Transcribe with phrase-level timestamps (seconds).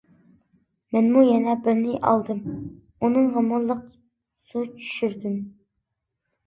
[0.95, 3.85] مەنمۇ يەنە بىرىنى ئالدىم ئۇنىڭغىمۇ لىق
[4.51, 5.39] سۇ چۈشۈردۈم.